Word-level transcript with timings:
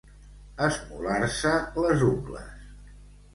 Esmolar-se 0.67 1.51
les 1.85 2.07
ungles. 2.09 2.49